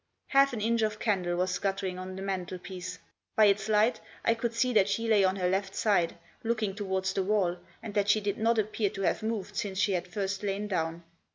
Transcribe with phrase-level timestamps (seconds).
[0.29, 2.97] Half an inch of candle was guttering on the mantelpiece.
[3.35, 6.83] By its light I could see that she lay on her left side, looking to
[6.85, 10.07] wards the wall, and that she did not appear to have moved since she had
[10.07, 11.03] first lain down.